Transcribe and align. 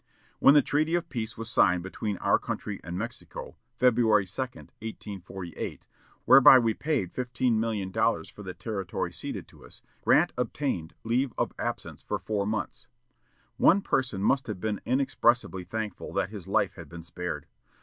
When 0.39 0.55
the 0.55 0.63
treaty 0.63 0.95
of 0.95 1.09
peace 1.09 1.37
was 1.37 1.47
signed 1.47 1.83
between 1.83 2.17
our 2.17 2.39
country 2.39 2.79
and 2.83 2.97
Mexico, 2.97 3.55
February 3.77 4.25
2, 4.25 4.41
1848, 4.41 5.85
whereby 6.25 6.57
we 6.57 6.73
paid 6.73 7.11
fifteen 7.11 7.59
million 7.59 7.91
dollars 7.91 8.27
for 8.27 8.41
the 8.41 8.55
territory 8.55 9.11
ceded 9.11 9.47
to 9.49 9.63
us, 9.63 9.83
Grant 10.03 10.33
obtained 10.39 10.95
leave 11.03 11.33
of 11.37 11.53
absence 11.59 12.01
for 12.01 12.17
four 12.17 12.47
months. 12.47 12.87
One 13.57 13.81
person 13.81 14.23
must 14.23 14.47
have 14.47 14.59
been 14.59 14.81
inexpressibly 14.87 15.65
thankful 15.65 16.13
that 16.13 16.29
his 16.31 16.47
life 16.47 16.73
had 16.73 16.89
been 16.89 17.03
spared. 17.03 17.45